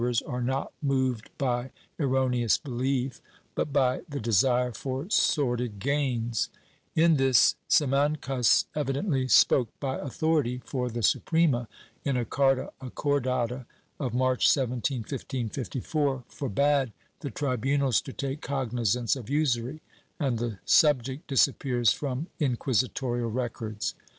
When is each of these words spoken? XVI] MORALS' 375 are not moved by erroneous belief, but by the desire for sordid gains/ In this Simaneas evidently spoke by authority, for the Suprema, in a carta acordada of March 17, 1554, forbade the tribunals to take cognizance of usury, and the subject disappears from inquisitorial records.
XVI] 0.01 0.03
MORALS' 0.07 0.19
375 0.19 0.33
are 0.33 0.45
not 0.57 0.73
moved 0.81 1.29
by 1.37 1.71
erroneous 1.99 2.57
belief, 2.57 3.21
but 3.53 3.71
by 3.71 4.01
the 4.09 4.19
desire 4.19 4.71
for 4.71 5.07
sordid 5.11 5.77
gains/ 5.77 6.49
In 6.95 7.17
this 7.17 7.53
Simaneas 7.69 8.65
evidently 8.73 9.27
spoke 9.27 9.67
by 9.79 9.99
authority, 9.99 10.59
for 10.65 10.89
the 10.89 11.03
Suprema, 11.03 11.67
in 12.03 12.17
a 12.17 12.25
carta 12.25 12.73
acordada 12.81 13.67
of 13.99 14.15
March 14.15 14.49
17, 14.49 15.01
1554, 15.01 16.23
forbade 16.27 16.93
the 17.19 17.29
tribunals 17.29 18.01
to 18.01 18.11
take 18.11 18.41
cognizance 18.41 19.15
of 19.15 19.29
usury, 19.29 19.83
and 20.19 20.39
the 20.39 20.57
subject 20.65 21.27
disappears 21.27 21.93
from 21.93 22.25
inquisitorial 22.39 23.29
records. 23.29 23.93